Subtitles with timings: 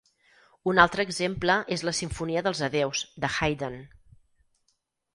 [0.71, 3.81] Un altre exemple és la "Simfonia dels adéus" de Haydn.